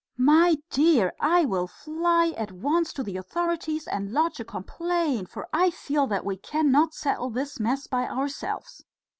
"My 0.17 0.57
dear! 0.71 1.13
I 1.19 1.45
will 1.45 1.67
fly 1.67 2.33
at 2.35 2.51
once 2.51 2.91
to 2.93 3.03
the 3.03 3.17
authorities 3.17 3.85
and 3.85 4.11
lodge 4.11 4.39
a 4.39 4.43
complaint, 4.43 5.29
for 5.29 5.47
I 5.53 5.69
feel 5.69 6.07
that 6.07 6.25
we 6.25 6.37
cannot 6.37 6.95
settle 6.95 7.29
this 7.29 7.59
mess 7.59 7.85
by 7.85 8.07
ourselves." 8.07 8.83